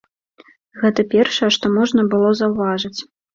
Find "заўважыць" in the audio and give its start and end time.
2.41-2.97